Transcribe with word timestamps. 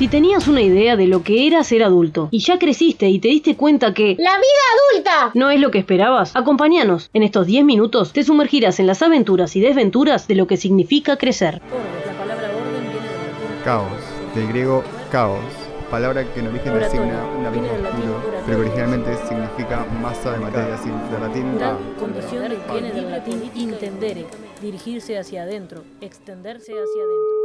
Si 0.00 0.08
tenías 0.08 0.48
una 0.48 0.62
idea 0.62 0.96
de 0.96 1.06
lo 1.06 1.22
que 1.22 1.46
era 1.46 1.62
ser 1.62 1.82
adulto 1.82 2.28
y 2.30 2.38
ya 2.38 2.58
creciste 2.58 3.10
y 3.10 3.18
te 3.18 3.28
diste 3.28 3.54
cuenta 3.54 3.92
que 3.92 4.16
¡La 4.18 4.38
vida 4.38 4.64
adulta! 4.94 5.30
no 5.34 5.50
es 5.50 5.60
lo 5.60 5.70
que 5.70 5.76
esperabas, 5.76 6.34
acompáñanos. 6.34 7.10
En 7.12 7.22
estos 7.22 7.46
10 7.46 7.66
minutos 7.66 8.14
te 8.14 8.22
sumergirás 8.22 8.80
en 8.80 8.86
las 8.86 9.02
aventuras 9.02 9.56
y 9.56 9.60
desventuras 9.60 10.26
de 10.26 10.36
lo 10.36 10.46
que 10.46 10.56
significa 10.56 11.18
crecer. 11.18 11.60
Caos, 13.62 13.92
del 14.34 14.48
griego 14.48 14.82
caos, 15.12 15.44
palabra 15.90 16.24
que 16.32 16.40
en 16.40 16.46
origen 16.46 16.78
designa 16.78 17.22
un 17.38 17.44
abismo 17.44 17.68
oscuro, 17.68 18.22
pero 18.46 18.56
que 18.56 18.68
originalmente 18.68 19.16
significa 19.28 19.84
masa 20.00 20.32
de 20.32 20.38
materia, 20.38 20.78
sin 20.78 20.92
de 21.10 21.20
latín 21.20 21.58
condición 21.98 22.54
viene 22.72 22.90
del 22.90 23.10
latín 23.10 23.50
intendere, 23.54 24.24
dirigirse 24.62 25.18
hacia 25.18 25.42
adentro, 25.42 25.84
extenderse 26.00 26.72
hacia 26.72 27.02
adentro. 27.02 27.39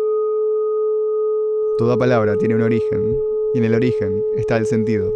Toda 1.78 1.98
palabra 1.98 2.38
tiene 2.38 2.56
un 2.56 2.62
origen, 2.62 3.20
y 3.54 3.58
en 3.58 3.66
el 3.66 3.76
origen 3.76 4.24
está 4.38 4.56
el 4.56 4.66
sentido. 4.66 5.12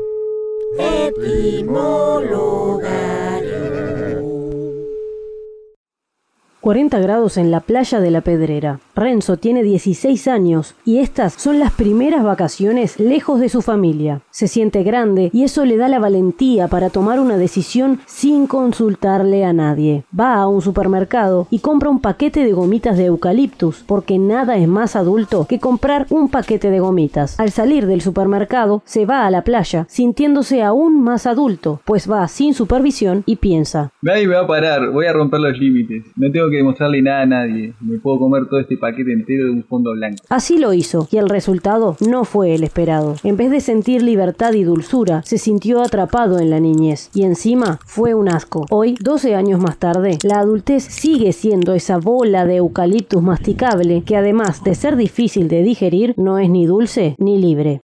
40 6.69 6.99
grados 6.99 7.37
en 7.37 7.49
la 7.49 7.61
playa 7.61 7.99
de 7.99 8.11
la 8.11 8.21
Pedrera. 8.21 8.79
Renzo 8.95 9.37
tiene 9.37 9.63
16 9.63 10.27
años 10.27 10.75
y 10.85 10.99
estas 10.99 11.33
son 11.33 11.57
las 11.57 11.71
primeras 11.71 12.23
vacaciones 12.23 12.99
lejos 12.99 13.39
de 13.39 13.49
su 13.49 13.63
familia. 13.63 14.21
Se 14.29 14.47
siente 14.47 14.83
grande 14.83 15.31
y 15.33 15.45
eso 15.45 15.65
le 15.65 15.77
da 15.77 15.87
la 15.87 15.97
valentía 15.97 16.67
para 16.67 16.91
tomar 16.91 17.19
una 17.19 17.37
decisión 17.37 18.01
sin 18.05 18.45
consultarle 18.45 19.45
a 19.45 19.53
nadie. 19.53 20.03
Va 20.17 20.35
a 20.35 20.47
un 20.47 20.61
supermercado 20.61 21.47
y 21.49 21.57
compra 21.57 21.89
un 21.89 22.01
paquete 22.01 22.43
de 22.43 22.51
gomitas 22.51 22.97
de 22.97 23.05
eucaliptus 23.05 23.83
porque 23.87 24.19
nada 24.19 24.55
es 24.57 24.67
más 24.67 24.95
adulto 24.95 25.47
que 25.49 25.59
comprar 25.59 26.05
un 26.11 26.29
paquete 26.29 26.69
de 26.69 26.81
gomitas. 26.81 27.39
Al 27.39 27.49
salir 27.49 27.87
del 27.87 28.01
supermercado 28.01 28.83
se 28.85 29.07
va 29.07 29.25
a 29.25 29.31
la 29.31 29.43
playa 29.43 29.87
sintiéndose 29.89 30.61
aún 30.61 31.01
más 31.01 31.25
adulto, 31.25 31.81
pues 31.85 32.07
va 32.07 32.27
sin 32.27 32.53
supervisión 32.53 33.23
y 33.25 33.37
piensa. 33.37 33.91
Me 34.03 34.27
va 34.27 34.41
a 34.41 34.47
parar, 34.47 34.91
voy 34.91 35.07
a 35.07 35.13
romper 35.13 35.39
los 35.39 35.57
límites. 35.57 36.03
No 36.15 36.31
tengo 36.31 36.47
que 36.51 36.58
demostrarle 36.59 37.01
nada 37.01 37.21
a 37.21 37.25
nadie. 37.25 37.73
Me 37.81 37.97
puedo 37.99 38.19
comer 38.19 38.47
todo 38.47 38.59
este 38.59 38.77
paquete 38.77 39.13
entero 39.13 39.45
de 39.45 39.51
un 39.51 39.63
fondo 39.63 39.91
blanco. 39.91 40.23
Así 40.29 40.57
lo 40.57 40.73
hizo, 40.73 41.07
y 41.11 41.17
el 41.17 41.29
resultado 41.29 41.97
no 42.07 42.25
fue 42.25 42.55
el 42.55 42.63
esperado. 42.63 43.15
En 43.23 43.37
vez 43.37 43.51
de 43.51 43.59
sentir 43.59 44.01
libertad 44.03 44.53
y 44.53 44.63
dulzura, 44.63 45.21
se 45.23 45.37
sintió 45.37 45.81
atrapado 45.81 46.39
en 46.39 46.49
la 46.49 46.59
niñez, 46.59 47.09
y 47.13 47.23
encima 47.23 47.79
fue 47.85 48.13
un 48.13 48.29
asco. 48.29 48.65
Hoy, 48.69 48.95
12 48.99 49.35
años 49.35 49.59
más 49.59 49.77
tarde, 49.77 50.17
la 50.23 50.39
adultez 50.39 50.83
sigue 50.83 51.33
siendo 51.33 51.73
esa 51.73 51.97
bola 51.97 52.45
de 52.45 52.57
eucaliptus 52.57 53.21
masticable 53.21 54.03
que 54.05 54.15
además 54.15 54.63
de 54.63 54.75
ser 54.75 54.95
difícil 54.95 55.47
de 55.47 55.63
digerir, 55.63 56.13
no 56.17 56.37
es 56.37 56.49
ni 56.49 56.65
dulce 56.65 57.15
ni 57.17 57.39
libre. 57.39 57.81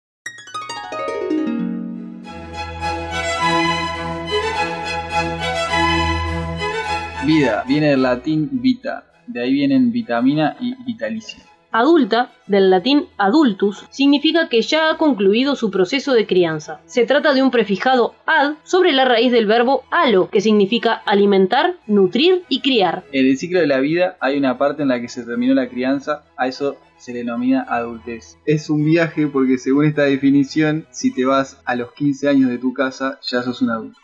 Vida, 7.27 7.63
viene 7.69 7.91
del 7.91 8.03
latín 8.03 8.49
vita. 8.51 9.05
De 9.29 9.43
ahí 9.43 9.53
vienen 9.53 9.93
vitamina 9.93 10.57
y 10.59 10.75
vitalicio. 10.85 11.41
Adulta, 11.71 12.33
del 12.49 12.69
latín 12.69 13.07
adultus, 13.17 13.87
significa 13.91 14.49
que 14.49 14.61
ya 14.61 14.91
ha 14.91 14.99
concluido 14.99 15.55
su 15.55 15.71
proceso 15.71 16.15
de 16.15 16.27
crianza. 16.27 16.81
Se 16.85 17.07
trata 17.07 17.33
de 17.33 17.43
un 17.43 17.53
prefijado 17.53 18.15
ad 18.27 18.55
sobre 18.65 18.93
la 18.93 19.05
raíz 19.05 19.31
del 19.31 19.47
verbo 19.47 19.85
alo, 19.93 20.29
que 20.31 20.41
significa 20.41 20.95
alimentar, 20.95 21.77
nutrir 21.87 22.43
y 22.49 22.61
criar. 22.61 23.05
En 23.13 23.27
el 23.27 23.39
ciclo 23.39 23.61
de 23.61 23.69
la 23.69 23.79
vida 23.79 24.17
hay 24.21 24.37
una 24.37 24.59
parte 24.59 24.83
en 24.83 24.89
la 24.89 25.01
que 25.01 25.09
se 25.09 25.25
terminó 25.25 25.55
la 25.55 25.69
crianza, 25.69 26.25
a 26.37 26.49
eso 26.49 26.77
se 26.99 27.13
le 27.13 27.21
denomina 27.21 27.63
adultez. 27.63 28.37
Es 28.47 28.69
un 28.69 28.85
viaje 28.85 29.29
porque 29.29 29.59
según 29.59 29.87
esta 29.87 30.03
definición, 30.03 30.87
si 30.91 31.15
te 31.15 31.25
vas 31.25 31.63
a 31.65 31.77
los 31.77 31.93
15 31.93 32.29
años 32.29 32.51
de 32.51 32.59
tu 32.59 32.75
casa, 32.75 33.19
ya 33.23 33.43
sos 33.43 33.63
un 33.63 33.71
adulto. 33.71 34.02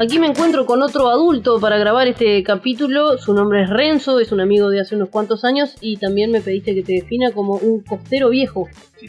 Aquí 0.00 0.18
me 0.18 0.26
encuentro 0.26 0.66
con 0.66 0.82
otro 0.82 1.08
adulto 1.08 1.60
para 1.60 1.78
grabar 1.78 2.08
este 2.08 2.42
capítulo. 2.42 3.16
Su 3.16 3.32
nombre 3.32 3.62
es 3.62 3.70
Renzo, 3.70 4.18
es 4.18 4.32
un 4.32 4.40
amigo 4.40 4.68
de 4.68 4.80
hace 4.80 4.96
unos 4.96 5.08
cuantos 5.08 5.44
años 5.44 5.76
y 5.80 5.98
también 5.98 6.32
me 6.32 6.40
pediste 6.40 6.74
que 6.74 6.82
te 6.82 6.94
defina 6.94 7.30
como 7.30 7.54
un 7.54 7.80
costero 7.80 8.30
viejo. 8.30 8.68
Sí. 8.98 9.08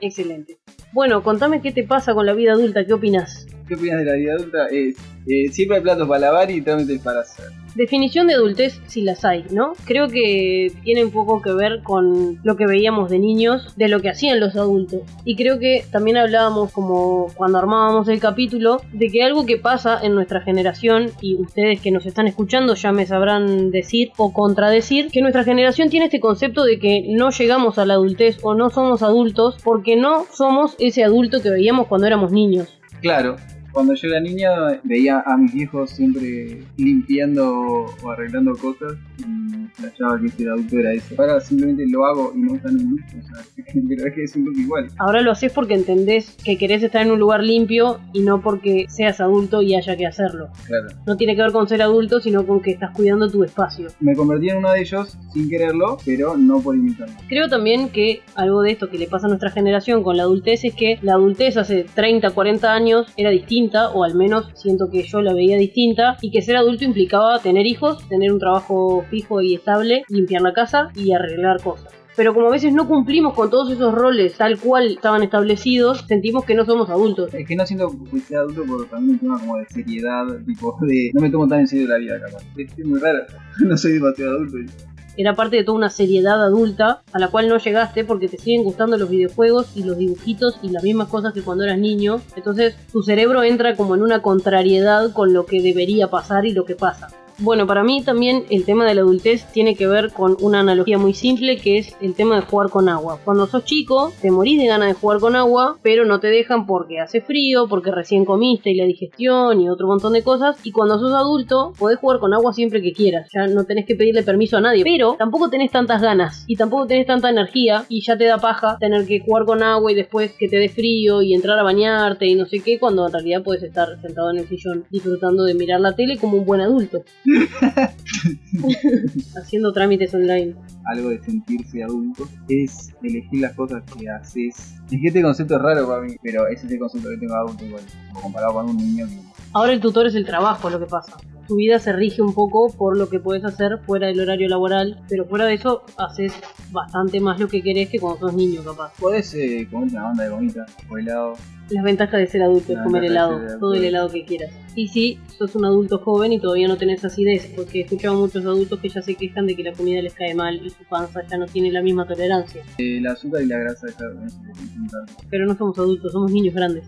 Excelente. 0.00 0.58
Bueno, 0.92 1.22
contame 1.22 1.60
qué 1.60 1.70
te 1.70 1.84
pasa 1.84 2.14
con 2.14 2.24
la 2.24 2.32
vida 2.32 2.52
adulta, 2.52 2.86
¿qué 2.86 2.94
opinas? 2.94 3.46
¿Qué 3.66 3.74
opinas 3.74 3.98
de 3.98 4.04
la 4.04 4.12
vida 4.14 4.34
adulta? 4.34 4.66
Es, 4.68 4.96
eh, 5.26 5.48
siempre 5.50 5.78
hay 5.78 5.82
platos 5.82 6.06
para 6.06 6.20
lavar 6.20 6.50
y 6.50 6.60
trámites 6.60 7.00
para 7.00 7.20
hacer. 7.20 7.46
Definición 7.74 8.28
de 8.28 8.34
adultez, 8.34 8.80
si 8.86 9.02
las 9.02 9.24
hay, 9.24 9.44
¿no? 9.50 9.72
Creo 9.84 10.08
que 10.08 10.72
tiene 10.84 11.04
un 11.04 11.10
poco 11.10 11.42
que 11.42 11.52
ver 11.52 11.82
con 11.82 12.38
lo 12.44 12.56
que 12.56 12.64
veíamos 12.64 13.10
de 13.10 13.18
niños, 13.18 13.76
de 13.76 13.88
lo 13.88 14.00
que 14.00 14.08
hacían 14.08 14.38
los 14.38 14.54
adultos. 14.54 15.00
Y 15.24 15.36
creo 15.36 15.58
que 15.58 15.84
también 15.90 16.16
hablábamos, 16.16 16.72
como 16.72 17.26
cuando 17.34 17.58
armábamos 17.58 18.08
el 18.08 18.20
capítulo, 18.20 18.80
de 18.92 19.08
que 19.10 19.24
algo 19.24 19.44
que 19.44 19.58
pasa 19.58 19.98
en 20.00 20.14
nuestra 20.14 20.40
generación, 20.40 21.10
y 21.20 21.34
ustedes 21.34 21.80
que 21.80 21.90
nos 21.90 22.06
están 22.06 22.28
escuchando 22.28 22.74
ya 22.76 22.92
me 22.92 23.04
sabrán 23.04 23.72
decir 23.72 24.10
o 24.16 24.32
contradecir, 24.32 25.10
que 25.10 25.22
nuestra 25.22 25.44
generación 25.44 25.90
tiene 25.90 26.06
este 26.06 26.20
concepto 26.20 26.64
de 26.64 26.78
que 26.78 27.04
no 27.08 27.30
llegamos 27.30 27.78
a 27.78 27.84
la 27.84 27.94
adultez 27.94 28.38
o 28.42 28.54
no 28.54 28.70
somos 28.70 29.02
adultos 29.02 29.56
porque 29.62 29.96
no 29.96 30.24
somos 30.32 30.76
ese 30.78 31.02
adulto 31.04 31.42
que 31.42 31.50
veíamos 31.50 31.88
cuando 31.88 32.06
éramos 32.06 32.30
niños. 32.32 32.68
Claro, 33.02 33.36
cuando 33.76 33.92
yo 33.92 34.08
era 34.08 34.20
niño 34.20 34.48
veía 34.84 35.22
a 35.26 35.36
mis 35.36 35.52
viejos 35.52 35.90
siempre 35.90 36.62
limpiando 36.78 37.84
o 38.02 38.10
arreglando 38.10 38.56
cosas 38.56 38.94
y 39.18 39.66
flashaba 39.74 40.18
que 40.18 40.30
ser 40.30 40.48
adulto 40.48 40.78
era 40.78 40.94
eso. 40.94 41.14
Ahora 41.18 41.38
simplemente 41.42 41.84
lo 41.90 42.06
hago 42.06 42.32
y 42.34 42.38
no 42.38 42.54
está 42.54 42.70
en 42.70 42.76
un 42.76 42.90
look, 42.92 43.04
o 43.04 43.34
sea, 43.34 43.44
pero 43.88 44.06
es 44.06 44.14
que 44.14 44.22
es 44.22 44.34
un 44.34 44.44
look 44.46 44.56
igual. 44.56 44.88
Ahora 44.98 45.20
lo 45.20 45.30
haces 45.30 45.52
porque 45.52 45.74
entendés 45.74 46.38
que 46.42 46.56
querés 46.56 46.82
estar 46.82 47.02
en 47.02 47.10
un 47.10 47.18
lugar 47.18 47.42
limpio 47.42 48.00
y 48.14 48.20
no 48.20 48.40
porque 48.40 48.86
seas 48.88 49.20
adulto 49.20 49.60
y 49.60 49.74
haya 49.74 49.94
que 49.94 50.06
hacerlo. 50.06 50.48
Claro. 50.66 50.86
No 51.06 51.18
tiene 51.18 51.36
que 51.36 51.42
ver 51.42 51.52
con 51.52 51.68
ser 51.68 51.82
adulto, 51.82 52.20
sino 52.20 52.46
con 52.46 52.62
que 52.62 52.70
estás 52.70 52.94
cuidando 52.94 53.30
tu 53.30 53.44
espacio. 53.44 53.88
Me 54.00 54.16
convertí 54.16 54.48
en 54.48 54.56
uno 54.56 54.72
de 54.72 54.80
ellos 54.80 55.18
sin 55.34 55.50
quererlo, 55.50 55.98
pero 56.02 56.34
no 56.38 56.60
por 56.60 56.76
imitarlo. 56.76 57.14
Creo 57.28 57.50
también 57.50 57.90
que 57.90 58.22
algo 58.36 58.62
de 58.62 58.70
esto 58.70 58.88
que 58.88 58.96
le 58.96 59.06
pasa 59.06 59.26
a 59.26 59.28
nuestra 59.28 59.50
generación 59.50 60.02
con 60.02 60.16
la 60.16 60.22
adultez 60.22 60.64
es 60.64 60.74
que 60.74 60.98
la 61.02 61.12
adultez 61.12 61.58
hace 61.58 61.84
30, 61.94 62.30
40 62.30 62.72
años 62.72 63.12
era 63.18 63.28
distinta, 63.28 63.65
o 63.74 64.04
al 64.04 64.14
menos 64.14 64.48
siento 64.54 64.88
que 64.90 65.02
yo 65.02 65.20
la 65.20 65.34
veía 65.34 65.56
distinta, 65.56 66.16
y 66.20 66.30
que 66.30 66.42
ser 66.42 66.56
adulto 66.56 66.84
implicaba 66.84 67.38
tener 67.40 67.66
hijos, 67.66 68.06
tener 68.08 68.32
un 68.32 68.38
trabajo 68.38 69.04
fijo 69.10 69.40
y 69.42 69.54
estable, 69.54 70.04
limpiar 70.08 70.42
la 70.42 70.52
casa 70.52 70.90
y 70.94 71.12
arreglar 71.12 71.62
cosas. 71.62 71.92
Pero 72.16 72.32
como 72.32 72.46
a 72.46 72.50
veces 72.50 72.72
no 72.72 72.88
cumplimos 72.88 73.34
con 73.34 73.50
todos 73.50 73.70
esos 73.70 73.94
roles 73.94 74.38
tal 74.38 74.58
cual 74.58 74.92
estaban 74.92 75.22
establecidos, 75.22 76.06
sentimos 76.08 76.46
que 76.46 76.54
no 76.54 76.64
somos 76.64 76.88
adultos. 76.88 77.32
Es 77.34 77.46
que 77.46 77.54
no 77.54 77.66
siento 77.66 77.94
que 78.10 78.20
sea 78.20 78.40
adulto 78.40 78.64
por 78.64 78.86
también 78.88 79.12
un 79.12 79.18
tema 79.18 79.38
como 79.38 79.58
de 79.58 79.66
seriedad, 79.66 80.24
tipo 80.46 80.74
de... 80.80 81.10
No 81.12 81.20
me 81.20 81.30
tomo 81.30 81.46
tan 81.46 81.60
en 81.60 81.66
serio 81.66 81.88
la 81.88 81.98
vida, 81.98 82.18
capaz. 82.18 82.42
Es 82.56 82.86
muy 82.86 82.98
raro, 83.00 83.18
no 83.66 83.76
soy 83.76 83.92
demasiado 83.92 84.36
adulto. 84.36 84.72
Era 85.16 85.34
parte 85.34 85.56
de 85.56 85.64
toda 85.64 85.78
una 85.78 85.90
seriedad 85.90 86.42
adulta 86.42 87.02
a 87.12 87.18
la 87.18 87.28
cual 87.28 87.48
no 87.48 87.58
llegaste 87.58 88.04
porque 88.04 88.28
te 88.28 88.38
siguen 88.38 88.64
gustando 88.64 88.98
los 88.98 89.08
videojuegos 89.08 89.68
y 89.74 89.82
los 89.82 89.96
dibujitos 89.96 90.58
y 90.62 90.70
las 90.70 90.82
mismas 90.82 91.08
cosas 91.08 91.32
que 91.32 91.42
cuando 91.42 91.64
eras 91.64 91.78
niño. 91.78 92.20
Entonces 92.36 92.76
tu 92.92 93.02
cerebro 93.02 93.42
entra 93.42 93.76
como 93.76 93.94
en 93.94 94.02
una 94.02 94.22
contrariedad 94.22 95.12
con 95.12 95.32
lo 95.32 95.46
que 95.46 95.62
debería 95.62 96.08
pasar 96.08 96.44
y 96.46 96.52
lo 96.52 96.64
que 96.64 96.76
pasa. 96.76 97.08
Bueno, 97.38 97.66
para 97.66 97.84
mí 97.84 98.02
también 98.02 98.44
el 98.48 98.64
tema 98.64 98.86
de 98.86 98.94
la 98.94 99.02
adultez 99.02 99.44
tiene 99.52 99.74
que 99.76 99.86
ver 99.86 100.10
con 100.10 100.38
una 100.40 100.60
analogía 100.60 100.96
muy 100.96 101.12
simple 101.12 101.58
que 101.58 101.76
es 101.76 101.94
el 102.00 102.14
tema 102.14 102.36
de 102.36 102.46
jugar 102.46 102.70
con 102.70 102.88
agua. 102.88 103.20
Cuando 103.22 103.46
sos 103.46 103.62
chico, 103.64 104.10
te 104.22 104.30
morís 104.30 104.58
de 104.58 104.66
ganas 104.66 104.88
de 104.88 104.94
jugar 104.94 105.20
con 105.20 105.36
agua, 105.36 105.76
pero 105.82 106.06
no 106.06 106.18
te 106.18 106.28
dejan 106.28 106.64
porque 106.64 106.98
hace 106.98 107.20
frío, 107.20 107.68
porque 107.68 107.90
recién 107.90 108.24
comiste 108.24 108.70
y 108.70 108.76
la 108.76 108.86
digestión 108.86 109.60
y 109.60 109.68
otro 109.68 109.86
montón 109.86 110.14
de 110.14 110.22
cosas. 110.22 110.56
Y 110.64 110.72
cuando 110.72 110.98
sos 110.98 111.12
adulto, 111.12 111.74
podés 111.78 111.98
jugar 111.98 112.20
con 112.20 112.32
agua 112.32 112.54
siempre 112.54 112.80
que 112.80 112.94
quieras. 112.94 113.28
Ya 113.34 113.46
no 113.48 113.64
tenés 113.64 113.84
que 113.84 113.96
pedirle 113.96 114.22
permiso 114.22 114.56
a 114.56 114.62
nadie. 114.62 114.82
Pero 114.82 115.16
tampoco 115.18 115.50
tenés 115.50 115.70
tantas 115.70 116.00
ganas 116.00 116.44
y 116.46 116.56
tampoco 116.56 116.86
tenés 116.86 117.06
tanta 117.06 117.28
energía 117.28 117.84
y 117.90 118.00
ya 118.00 118.16
te 118.16 118.24
da 118.24 118.38
paja 118.38 118.78
tener 118.80 119.06
que 119.06 119.20
jugar 119.20 119.44
con 119.44 119.62
agua 119.62 119.92
y 119.92 119.94
después 119.94 120.32
que 120.38 120.48
te 120.48 120.56
dé 120.56 120.70
frío 120.70 121.20
y 121.20 121.34
entrar 121.34 121.58
a 121.58 121.62
bañarte 121.62 122.26
y 122.26 122.34
no 122.34 122.46
sé 122.46 122.60
qué, 122.60 122.78
cuando 122.78 123.06
en 123.06 123.12
realidad 123.12 123.42
puedes 123.42 123.62
estar 123.62 124.00
sentado 124.00 124.30
en 124.30 124.38
el 124.38 124.48
sillón 124.48 124.86
disfrutando 124.88 125.44
de 125.44 125.52
mirar 125.52 125.80
la 125.80 125.94
tele 125.94 126.16
como 126.16 126.38
un 126.38 126.46
buen 126.46 126.62
adulto. 126.62 127.02
Haciendo 129.36 129.72
trámites 129.72 130.14
online. 130.14 130.54
Algo 130.84 131.10
de 131.10 131.22
sentirse 131.22 131.82
adulto 131.82 132.28
es 132.48 132.94
elegir 133.02 133.40
las 133.40 133.54
cosas 133.54 133.82
que 133.84 134.08
haces. 134.08 134.74
Es 134.90 135.00
que 135.00 135.08
este 135.08 135.22
concepto 135.22 135.56
es 135.56 135.62
raro 135.62 135.88
para 135.88 136.02
mí, 136.02 136.16
pero 136.22 136.46
ese 136.46 136.66
es 136.66 136.72
el 136.72 136.78
concepto 136.78 137.08
que 137.10 137.18
tengo 137.18 137.34
adulto 137.34 137.64
igual, 137.64 137.82
comparado 138.22 138.54
con 138.54 138.70
un 138.70 138.76
niño 138.76 139.06
que... 139.06 139.18
Ahora 139.52 139.72
el 139.72 139.80
tutor 139.80 140.06
es 140.06 140.14
el 140.14 140.24
trabajo, 140.24 140.70
lo 140.70 140.78
que 140.78 140.86
pasa. 140.86 141.16
Tu 141.46 141.56
vida 141.56 141.78
se 141.78 141.92
rige 141.92 142.22
un 142.22 142.34
poco 142.34 142.68
por 142.76 142.96
lo 142.96 143.08
que 143.08 143.20
puedes 143.20 143.44
hacer 143.44 143.78
fuera 143.86 144.08
del 144.08 144.20
horario 144.20 144.48
laboral, 144.48 145.02
pero 145.08 145.24
fuera 145.24 145.46
de 145.46 145.54
eso 145.54 145.82
haces 145.96 146.32
bastante 146.70 147.20
más 147.20 147.38
lo 147.38 147.48
que 147.48 147.62
querés 147.62 147.88
que 147.88 147.98
cuando 147.98 148.20
sos 148.20 148.34
niño, 148.34 148.62
capaz. 148.64 148.92
Podés 148.98 149.34
eh, 149.34 149.66
comer 149.70 149.90
una 149.90 150.02
banda 150.04 150.24
de 150.24 150.30
gomitas 150.30 150.76
o 150.90 150.98
helado. 150.98 151.34
Las 151.70 151.82
ventajas 151.82 152.20
de 152.20 152.26
ser 152.28 152.42
adulto 152.42 152.74
es 152.74 152.78
comer 152.78 153.04
helado, 153.04 153.40
ser 153.40 153.58
todo 153.58 153.74
el 153.74 153.84
helado 153.84 154.08
que 154.08 154.24
quieras. 154.24 154.52
Y 154.76 154.88
si 154.88 155.18
sos 155.36 155.56
un 155.56 155.64
adulto 155.64 155.98
joven 155.98 156.32
y 156.32 156.38
todavía 156.38 156.68
no 156.68 156.76
tenés 156.76 157.04
acidez, 157.04 157.52
porque 157.56 157.80
he 157.80 157.82
escuchado 157.82 158.14
a 158.14 158.18
muchos 158.18 158.44
adultos 158.44 158.78
que 158.78 158.88
ya 158.88 159.02
se 159.02 159.16
quejan 159.16 159.46
de 159.46 159.56
que 159.56 159.64
la 159.64 159.72
comida 159.72 160.00
les 160.00 160.14
cae 160.14 160.34
mal 160.34 160.64
y 160.64 160.70
su 160.70 160.84
panza 160.84 161.22
ya 161.28 161.36
no 161.38 161.46
tiene 161.46 161.72
la 161.72 161.82
misma 161.82 162.06
tolerancia. 162.06 162.62
El 162.78 163.06
azúcar 163.06 163.42
y 163.42 163.46
la 163.46 163.58
grasa 163.58 163.88
está 163.88 164.04
con 164.12 164.26
eso, 164.26 164.38
es 164.52 164.76
importante. 164.76 165.12
Pero 165.28 165.46
no 165.46 165.56
somos 165.56 165.76
adultos, 165.78 166.12
somos 166.12 166.30
niños 166.30 166.54
grandes. 166.54 166.84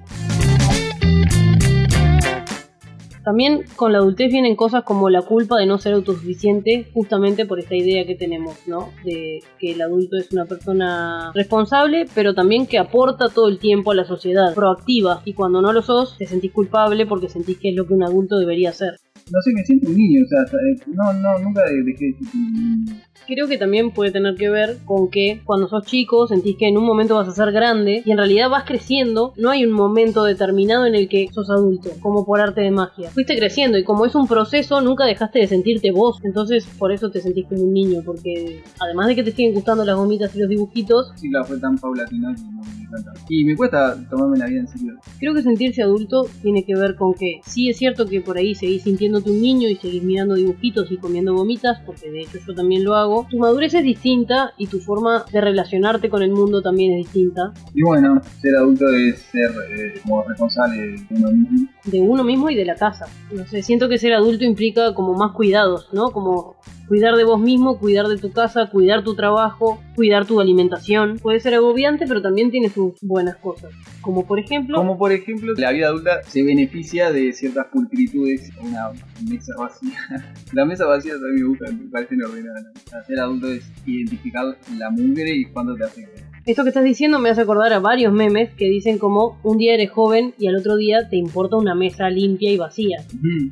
También 3.29 3.65
con 3.77 3.93
la 3.93 3.99
adultez 3.99 4.33
vienen 4.33 4.57
cosas 4.57 4.85
como 4.85 5.11
la 5.11 5.21
culpa 5.21 5.59
de 5.59 5.67
no 5.67 5.77
ser 5.77 5.93
autosuficiente, 5.93 6.89
justamente 6.95 7.45
por 7.45 7.59
esta 7.59 7.77
idea 7.77 8.07
que 8.07 8.15
tenemos, 8.15 8.67
¿no? 8.67 8.89
De 9.05 9.41
que 9.59 9.73
el 9.73 9.83
adulto 9.83 10.17
es 10.17 10.33
una 10.33 10.47
persona 10.47 11.31
responsable, 11.35 12.07
pero 12.15 12.33
también 12.33 12.67
que 12.67 12.79
aporta 12.79 13.29
todo 13.29 13.49
el 13.49 13.59
tiempo 13.59 13.91
a 13.91 13.95
la 13.95 14.07
sociedad, 14.07 14.55
proactiva, 14.55 15.21
y 15.27 15.35
cuando 15.35 15.61
no 15.61 15.75
lo 15.75 15.83
sos, 15.83 16.17
te 16.17 16.25
sentís 16.25 16.53
culpable 16.53 17.05
porque 17.05 17.29
sentís 17.29 17.59
que 17.59 17.69
es 17.69 17.77
lo 17.77 17.87
que 17.87 17.93
un 17.93 18.03
adulto 18.03 18.39
debería 18.39 18.71
hacer. 18.71 18.97
No 19.31 19.43
sé, 19.43 19.53
me 19.53 19.65
siento 19.65 19.89
un 19.89 19.97
niño, 19.97 20.25
o 20.25 20.29
sea, 20.29 20.43
eh, 20.43 20.77
no, 20.87 21.13
no, 21.13 21.39
nunca 21.39 21.63
dejé 21.63 22.07
de 22.07 22.13
ser 22.13 22.27
un 22.35 22.53
niño. 22.53 22.97
Creo 23.27 23.47
que 23.47 23.59
también 23.59 23.91
puede 23.91 24.11
tener 24.11 24.37
que 24.37 24.49
ver 24.49 24.79
con 24.87 25.11
que 25.11 25.43
cuando 25.45 25.69
sos 25.69 25.85
chico 25.85 26.27
sentís 26.27 26.57
que 26.57 26.67
en 26.67 26.79
un 26.79 26.87
momento 26.87 27.15
vas 27.15 27.29
a 27.29 27.33
ser 27.33 27.53
grande 27.53 28.03
y 28.07 28.11
en 28.11 28.17
realidad 28.17 28.49
vas 28.49 28.65
creciendo, 28.65 29.35
no 29.37 29.51
hay 29.51 29.67
un 29.67 29.73
momento 29.73 30.25
determinado 30.25 30.87
en 30.87 30.95
el 30.95 31.09
que 31.09 31.29
sos 31.33 31.51
adulto, 31.51 31.91
como 32.01 32.25
por 32.25 32.41
arte 32.41 32.63
de 32.63 32.71
magia. 32.71 33.11
Fuiste 33.11 33.37
creciendo 33.37 33.77
y 33.77 33.85
como 33.85 34.07
es 34.07 34.15
un 34.15 34.27
proceso, 34.27 34.81
nunca 34.81 35.05
dejaste 35.05 35.41
de 35.41 35.47
sentirte 35.47 35.91
vos, 35.91 36.19
entonces 36.25 36.67
por 36.79 36.91
eso 36.91 37.11
te 37.11 37.21
sentís 37.21 37.47
como 37.47 37.65
un 37.65 37.75
niño, 37.75 38.01
porque 38.03 38.63
además 38.81 39.09
de 39.09 39.17
que 39.17 39.23
te 39.23 39.33
siguen 39.33 39.53
gustando 39.53 39.85
las 39.85 39.97
gomitas 39.97 40.35
y 40.35 40.41
los 40.41 40.49
dibujitos, 40.49 41.13
Sí, 41.17 41.29
claro, 41.29 41.45
fue 41.45 41.59
tan 41.59 41.77
paulatino 41.77 42.35
que. 42.35 42.88
Y 43.29 43.45
me 43.45 43.57
cuesta 43.57 43.97
tomarme 44.09 44.39
la 44.39 44.47
vida 44.47 44.61
en 44.61 44.69
serio. 44.69 44.95
creo 45.19 45.35
que 45.35 45.43
sentirse 45.43 45.83
adulto 45.83 46.27
tiene 46.43 46.65
que 46.65 46.75
ver 46.75 46.97
con 46.97 47.15
que 47.15 47.41
sí 47.47 47.69
es 47.69 47.77
cierto 47.77 48.07
que 48.07 48.21
por 48.21 48.37
ahí 48.37 48.55
seguís 48.55 48.83
sintiéndote 48.83 49.31
un 49.31 49.41
niño 49.41 49.69
y 49.69 49.77
seguís 49.77 50.03
mirando 50.03 50.35
dibujitos 50.35 50.91
y 50.91 50.97
comiendo 50.97 51.35
gomitas, 51.35 51.81
porque 51.85 52.11
de 52.11 52.23
hecho 52.23 52.39
yo 52.47 52.55
también 52.55 52.85
lo 52.85 52.95
hago, 52.95 53.27
tu 53.31 53.39
madurez 53.39 53.75
es 53.75 53.85
distinta 53.85 54.53
y 54.57 54.67
tu 54.67 54.81
forma 54.81 55.25
de 55.33 55.41
relacionarte 55.41 56.09
con 56.09 56.23
el 56.23 56.31
mundo 56.31 56.63
también 56.63 56.93
es 56.93 57.07
distinta. 57.07 57.53
Y 57.75 57.83
bueno, 57.83 58.21
ser 58.41 58.57
adulto 58.57 58.87
es 58.95 59.19
ser 59.19 59.51
eh, 59.51 60.01
como 60.03 60.23
responsable 60.23 60.77
de 60.79 61.07
uno 61.11 61.31
mismo. 61.31 61.69
De 61.91 62.01
uno 62.01 62.25
mismo 62.25 62.51
y 62.51 62.55
de 62.55 62.65
la 62.65 62.75
casa. 62.75 63.07
No 63.33 63.47
sé, 63.47 63.63
siento 63.63 63.89
que 63.89 63.99
ser 63.99 64.13
adulto 64.13 64.45
implica 64.45 64.95
como 64.95 65.15
más 65.15 65.33
cuidados, 65.33 65.89
¿no? 65.93 66.11
Como 66.11 66.57
cuidar 66.89 67.17
de 67.17 67.25
vos 67.25 67.39
mismo, 67.39 67.79
cuidar 67.79 68.07
de 68.07 68.17
tu 68.17 68.33
casa, 68.33 68.69
cuidar 68.71 69.05
tu 69.05 69.15
trabajo, 69.15 69.81
cuidar 69.95 70.27
tu 70.27 70.41
alimentación. 70.41 71.19
Puede 71.19 71.39
ser 71.41 71.55
agobiante, 71.55 72.07
pero 72.07 72.23
también 72.23 72.51
tiene 72.51 72.71
sus 72.71 72.95
buenas 73.03 73.37
cosas. 73.37 73.73
Como 74.01 74.27
por 74.27 74.39
ejemplo, 74.39 74.79
Como 74.79 74.97
por 74.97 75.13
ejemplo, 75.13 75.53
la 75.57 75.71
vida 75.71 75.89
adulta 75.89 76.23
se 76.23 76.43
beneficia 76.43 77.13
de 77.13 77.33
ciertas 77.33 77.67
pulcritudes, 77.67 78.51
una 78.61 78.91
mesa 79.29 79.53
vacía. 79.59 79.99
La 80.53 80.65
mesa 80.65 80.87
vacía 80.87 81.13
también 81.13 81.43
me 81.43 81.49
gusta, 81.49 81.71
me 81.71 81.91
parecen 81.91 82.23
ordenadas. 82.23 82.65
O 82.87 82.91
sea, 82.91 83.05
Ser 83.05 83.21
adulto 83.21 83.49
es 83.49 83.71
identificar 83.85 84.45
la 84.79 84.91
mugre 84.91 85.31
y 85.31 85.45
cuándo 85.47 85.75
te 85.75 85.85
afecta. 85.85 86.28
Esto 86.51 86.63
que 86.63 86.71
estás 86.71 86.85
diciendo 86.85 87.19
me 87.19 87.29
hace 87.31 87.43
acordar 87.43 87.73
a 87.75 87.79
varios 87.79 88.13
memes 88.13 88.51
que 88.55 88.65
dicen 88.67 88.99
como 88.99 89.39
un 89.43 89.59
día 89.59 89.75
eres 89.75 89.91
joven 89.91 90.33
y 90.39 90.47
al 90.47 90.57
otro 90.57 90.77
día 90.77 91.09
te 91.11 91.17
importa 91.17 91.57
una 91.57 91.75
mesa 91.75 92.09
limpia 92.09 92.51
y 92.51 92.57
vacía. 92.57 92.99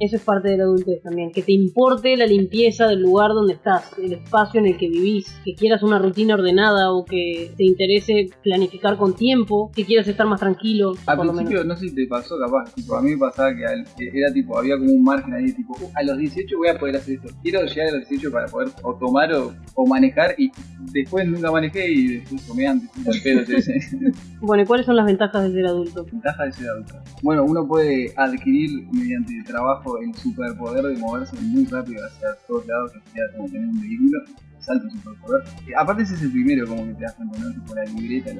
Eso 0.00 0.16
es 0.16 0.22
parte 0.22 0.48
de 0.48 0.56
la 0.56 0.64
adultez 0.64 1.02
también, 1.02 1.30
que 1.30 1.42
te 1.42 1.52
importe 1.52 2.16
la 2.16 2.26
limpieza 2.26 2.86
del 2.86 3.00
lugar 3.02 3.32
donde 3.34 3.52
estás, 3.54 3.92
el 3.98 4.14
espacio 4.14 4.60
en 4.60 4.66
el 4.68 4.78
que 4.78 4.88
vivís, 4.88 5.26
que 5.44 5.54
quieras 5.54 5.82
una 5.82 5.98
rutina 5.98 6.34
ordenada 6.34 6.92
o 6.92 7.04
que 7.04 7.50
te 7.56 7.64
interese 7.64 8.28
planificar 8.42 8.96
con 8.96 9.14
tiempo, 9.14 9.70
que 9.74 9.84
quieras 9.84 10.08
estar 10.08 10.26
más 10.26 10.40
tranquilo, 10.40 10.92
Al 11.06 11.16
principio, 11.44 11.64
no 11.64 11.76
sé 11.76 11.88
si 11.90 11.94
te 11.94 12.06
pasó 12.06 12.38
capaz, 12.38 12.72
tipo, 12.74 12.94
a 12.96 13.02
mí 13.02 13.10
me 13.10 13.18
pasaba 13.18 13.54
que, 13.54 13.64
al- 13.66 13.84
que 13.96 14.10
era 14.18 14.32
tipo, 14.32 14.58
había 14.58 14.78
como 14.78 14.92
un 14.92 15.02
margen 15.04 15.34
ahí, 15.34 15.52
tipo, 15.52 15.74
"Uh, 15.80 15.90
a 15.94 16.02
los 16.02 16.16
18 16.18 16.56
voy 16.56 16.68
a 16.68 16.78
poder 16.78 16.96
hacer 16.96 17.16
esto. 17.16 17.28
Quiero 17.42 17.62
llegar 17.66 17.88
a 17.88 17.98
los 17.98 18.08
18 18.08 18.32
para 18.32 18.46
poder 18.46 18.68
o 18.82 18.94
tomar 18.94 19.32
o, 19.34 19.52
o 19.74 19.86
manejar 19.86 20.34
y 20.38 20.50
después 20.92 21.26
nunca 21.28 21.50
manejé 21.50 21.90
y 21.90 22.06
después 22.18 22.46
tomé 22.46 22.66
antes. 22.66 22.85
Bueno, 24.40 24.62
¿y 24.62 24.66
cuáles 24.66 24.86
son 24.86 24.96
las 24.96 25.06
ventajas 25.06 25.44
de 25.44 25.52
ser 25.52 25.66
adulto? 25.66 26.04
Ventaja 26.04 26.44
de 26.44 26.52
ser 26.52 26.68
adulto. 26.70 26.94
Bueno, 27.22 27.44
uno 27.44 27.66
puede 27.66 28.12
adquirir 28.16 28.86
mediante 28.92 29.36
el 29.36 29.44
trabajo 29.44 29.98
el 29.98 30.14
superpoder 30.14 30.84
de 30.84 30.96
moverse 30.98 31.36
muy 31.40 31.64
rápido 31.64 32.04
hacia 32.04 32.28
todos 32.46 32.66
lados, 32.66 32.92
que 32.92 33.00
sería 33.10 33.36
como 33.36 33.48
tener 33.48 33.68
un 33.68 33.80
vehículo. 33.80 34.24
Salto. 34.66 34.88
Eh, 34.88 35.72
aparte 35.76 36.02
ese 36.02 36.14
es 36.14 36.22
el 36.22 36.32
primero 36.32 36.66
como 36.66 36.84
que 36.86 36.94
te 36.94 37.02
das 37.04 37.14
cuenta, 37.14 37.38
¿no? 37.38 37.52
Tipo 37.52 37.74
la 37.74 37.84
libreta, 37.84 38.30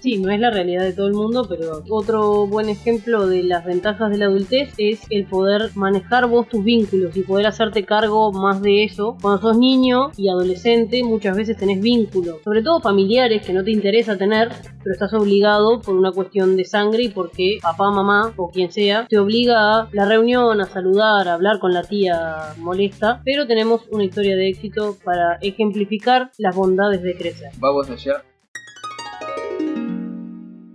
Sí, 0.00 0.18
no 0.18 0.30
es 0.30 0.38
la 0.38 0.50
realidad 0.50 0.82
de 0.82 0.92
todo 0.92 1.06
el 1.06 1.14
mundo, 1.14 1.46
pero 1.48 1.82
otro 1.88 2.46
buen 2.46 2.68
ejemplo 2.68 3.26
de 3.26 3.42
las 3.42 3.64
ventajas 3.64 4.10
de 4.10 4.18
la 4.18 4.26
adultez 4.26 4.74
es 4.76 5.00
el 5.08 5.24
poder 5.24 5.70
manejar 5.74 6.26
vos 6.26 6.46
tus 6.48 6.62
vínculos 6.62 7.16
y 7.16 7.22
poder 7.22 7.46
hacerte 7.46 7.84
cargo 7.84 8.32
más 8.32 8.60
de 8.60 8.84
eso. 8.84 9.16
Cuando 9.22 9.40
sos 9.40 9.58
niño 9.58 10.10
y 10.16 10.28
adolescente 10.28 11.02
muchas 11.04 11.36
veces 11.36 11.56
tenés 11.56 11.80
vínculos, 11.80 12.42
sobre 12.44 12.62
todo 12.62 12.80
familiares 12.80 13.42
que 13.46 13.54
no 13.54 13.64
te 13.64 13.70
interesa 13.70 14.18
tener, 14.18 14.50
pero 14.82 14.92
estás 14.92 15.14
obligado 15.14 15.80
por 15.80 15.94
una 15.94 16.12
cuestión 16.12 16.56
de 16.56 16.64
sangre 16.64 17.04
y 17.04 17.08
porque 17.08 17.58
papá, 17.62 17.90
mamá 17.90 18.34
o 18.36 18.50
quien 18.50 18.70
sea 18.70 19.06
te 19.08 19.18
obliga 19.18 19.80
a 19.80 19.88
la 19.92 20.04
reunión, 20.04 20.60
a 20.60 20.66
saludar, 20.66 21.28
a 21.28 21.34
hablar 21.34 21.58
con 21.60 21.72
la 21.72 21.82
tía 21.82 22.54
molesta, 22.58 23.22
pero 23.24 23.46
tenemos 23.46 23.82
una 23.90 24.04
historia 24.04 24.36
de 24.36 24.48
éxito 24.48 24.96
para 25.02 25.38
ejemplificar 25.62 26.30
las 26.38 26.56
bondades 26.56 27.02
de 27.02 27.16
crecer. 27.16 27.50
Vamos 27.58 27.88
allá. 27.88 28.22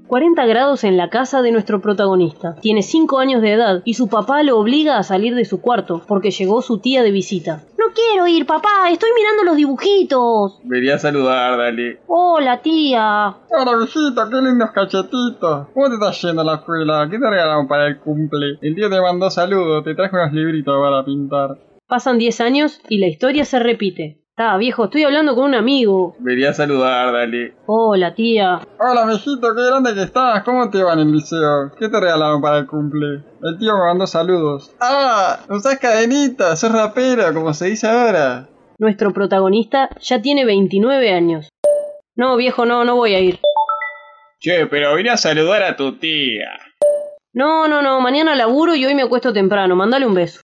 40 0.07 0.45
grados 0.45 0.85
en 0.85 0.95
la 0.95 1.09
casa 1.09 1.41
de 1.41 1.51
nuestro 1.51 1.81
protagonista. 1.81 2.55
Tiene 2.61 2.81
5 2.81 3.19
años 3.19 3.41
de 3.41 3.51
edad 3.51 3.81
y 3.83 3.95
su 3.95 4.07
papá 4.07 4.41
lo 4.41 4.57
obliga 4.57 4.97
a 4.97 5.03
salir 5.03 5.35
de 5.35 5.43
su 5.43 5.59
cuarto 5.59 6.01
porque 6.07 6.31
llegó 6.31 6.61
su 6.61 6.79
tía 6.79 7.03
de 7.03 7.11
visita. 7.11 7.63
No 7.77 7.93
quiero 7.93 8.25
ir, 8.25 8.45
papá, 8.45 8.89
estoy 8.89 9.09
mirando 9.17 9.43
los 9.43 9.57
dibujitos. 9.57 10.61
Venía 10.63 10.95
a 10.95 10.99
saludar, 10.99 11.57
dale. 11.57 11.99
Hola, 12.07 12.61
tía. 12.61 13.35
Hola, 13.49 13.77
visita, 13.81 14.29
qué 14.29 14.37
lindos 14.37 14.71
cachetitos. 14.71 15.67
¿Cómo 15.73 15.89
te 15.89 15.95
está 15.95 16.11
yendo 16.11 16.43
la 16.45 16.55
escuela? 16.55 17.07
¿Qué 17.11 17.19
te 17.19 17.29
regalaron 17.29 17.67
para 17.67 17.87
el 17.87 17.99
cumple? 17.99 18.59
El 18.61 18.75
tío 18.75 18.89
te 18.89 19.01
mandó 19.01 19.29
saludos, 19.29 19.83
te 19.83 19.93
traje 19.93 20.15
unos 20.15 20.31
libritos 20.31 20.73
para 20.81 21.03
pintar. 21.03 21.57
Pasan 21.85 22.17
10 22.17 22.41
años 22.41 22.81
y 22.87 22.99
la 22.99 23.07
historia 23.07 23.43
se 23.43 23.59
repite. 23.59 24.21
Está, 24.39 24.55
viejo, 24.57 24.85
estoy 24.85 25.03
hablando 25.03 25.33
con 25.33 25.45
un 25.45 25.55
amigo. 25.55 26.15
Venía 26.19 26.51
a 26.51 26.53
saludar, 26.53 27.11
dale. 27.11 27.55
Hola, 27.65 28.13
tía. 28.13 28.59
Hola, 28.79 29.03
mijito, 29.07 29.55
qué 29.55 29.65
grande 29.65 29.95
que 29.95 30.03
estás. 30.03 30.43
¿Cómo 30.43 30.69
te 30.69 30.83
va 30.83 30.93
en 30.93 30.99
el 30.99 31.11
liceo? 31.11 31.71
¿Qué 31.75 31.89
te 31.89 31.99
regalaron 31.99 32.39
para 32.39 32.59
el 32.59 32.67
cumple? 32.67 33.23
El 33.41 33.57
tío 33.57 33.73
me 33.73 33.85
mandó 33.87 34.05
saludos. 34.05 34.75
Ah, 34.79 35.39
usás 35.49 35.79
cadenitas, 35.79 36.59
sos 36.59 36.71
rapero, 36.71 37.33
como 37.33 37.51
se 37.51 37.65
dice 37.65 37.87
ahora. 37.87 38.47
Nuestro 38.77 39.11
protagonista 39.11 39.89
ya 40.01 40.21
tiene 40.21 40.45
29 40.45 41.11
años. 41.11 41.49
No, 42.15 42.37
viejo, 42.37 42.67
no, 42.67 42.85
no 42.85 42.95
voy 42.95 43.15
a 43.15 43.19
ir. 43.19 43.39
Che, 44.39 44.67
pero 44.67 44.93
vine 44.93 45.09
a 45.09 45.17
saludar 45.17 45.63
a 45.63 45.75
tu 45.75 45.97
tía. 45.97 46.59
No, 47.33 47.67
no, 47.67 47.81
no, 47.81 47.99
mañana 48.01 48.35
laburo 48.35 48.75
y 48.75 48.85
hoy 48.85 48.93
me 48.93 49.01
acuesto 49.01 49.33
temprano. 49.33 49.75
Mandale 49.75 50.05
un 50.05 50.13
beso. 50.13 50.41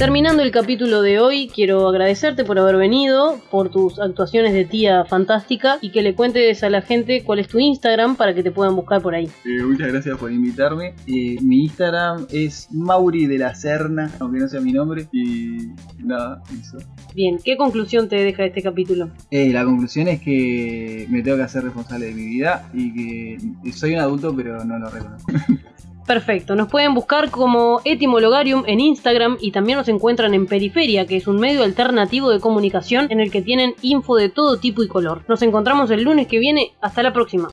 Terminando 0.00 0.42
el 0.42 0.50
capítulo 0.50 1.02
de 1.02 1.20
hoy, 1.20 1.50
quiero 1.54 1.86
agradecerte 1.86 2.42
por 2.42 2.58
haber 2.58 2.76
venido, 2.76 3.38
por 3.50 3.68
tus 3.68 4.00
actuaciones 4.00 4.54
de 4.54 4.64
tía 4.64 5.04
fantástica 5.04 5.76
y 5.82 5.90
que 5.90 6.00
le 6.00 6.14
cuentes 6.14 6.64
a 6.64 6.70
la 6.70 6.80
gente 6.80 7.22
cuál 7.22 7.38
es 7.40 7.48
tu 7.48 7.58
Instagram 7.58 8.16
para 8.16 8.32
que 8.32 8.42
te 8.42 8.50
puedan 8.50 8.74
buscar 8.74 9.02
por 9.02 9.14
ahí. 9.14 9.26
Eh, 9.26 9.62
muchas 9.62 9.92
gracias 9.92 10.16
por 10.16 10.32
invitarme. 10.32 10.94
Eh, 11.06 11.36
mi 11.42 11.64
Instagram 11.64 12.26
es 12.30 12.68
Mauri 12.70 13.26
de 13.26 13.36
la 13.36 13.54
Serna, 13.54 14.10
aunque 14.20 14.38
no 14.38 14.48
sea 14.48 14.62
mi 14.62 14.72
nombre. 14.72 15.06
Y 15.12 15.68
nada, 15.98 16.42
eso. 16.58 16.78
Bien, 17.14 17.36
¿qué 17.44 17.58
conclusión 17.58 18.08
te 18.08 18.24
deja 18.24 18.46
este 18.46 18.62
capítulo? 18.62 19.10
Eh, 19.30 19.52
la 19.52 19.66
conclusión 19.66 20.08
es 20.08 20.22
que 20.22 21.06
me 21.10 21.20
tengo 21.20 21.36
que 21.36 21.42
hacer 21.42 21.62
responsable 21.62 22.06
de 22.06 22.14
mi 22.14 22.24
vida 22.24 22.70
y 22.72 22.94
que 22.94 23.72
soy 23.72 23.92
un 23.92 24.00
adulto, 24.00 24.34
pero 24.34 24.64
no 24.64 24.78
lo 24.78 24.88
reconozco. 24.88 25.30
Perfecto, 26.10 26.56
nos 26.56 26.66
pueden 26.66 26.92
buscar 26.92 27.30
como 27.30 27.82
Etimologarium 27.84 28.64
en 28.66 28.80
Instagram 28.80 29.36
y 29.40 29.52
también 29.52 29.78
nos 29.78 29.86
encuentran 29.86 30.34
en 30.34 30.48
Periferia, 30.48 31.06
que 31.06 31.16
es 31.16 31.28
un 31.28 31.38
medio 31.38 31.62
alternativo 31.62 32.30
de 32.30 32.40
comunicación 32.40 33.06
en 33.10 33.20
el 33.20 33.30
que 33.30 33.42
tienen 33.42 33.76
info 33.80 34.16
de 34.16 34.28
todo 34.28 34.58
tipo 34.58 34.82
y 34.82 34.88
color. 34.88 35.22
Nos 35.28 35.40
encontramos 35.42 35.88
el 35.92 36.02
lunes 36.02 36.26
que 36.26 36.40
viene, 36.40 36.72
hasta 36.80 37.04
la 37.04 37.12
próxima. 37.12 37.52